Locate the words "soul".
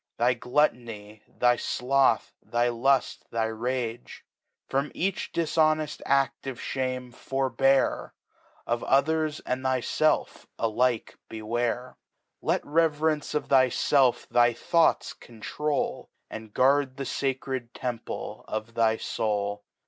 18.97-19.63